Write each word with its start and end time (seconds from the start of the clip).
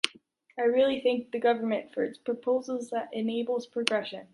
I 0.57 0.63
really 0.63 1.01
thank 1.03 1.29
the 1.29 1.37
government 1.39 1.93
for 1.93 2.03
its 2.03 2.17
proposal 2.17 2.83
that 2.91 3.09
enables 3.13 3.67
progression. 3.67 4.29